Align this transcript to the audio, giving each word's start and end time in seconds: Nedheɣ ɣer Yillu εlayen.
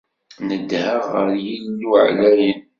Nedheɣ 0.47 1.01
ɣer 1.13 1.29
Yillu 1.45 1.91
εlayen. 2.09 2.61